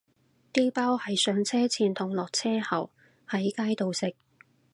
[0.51, 2.89] 啲包係上車前同落車後
[3.29, 4.15] 喺街度食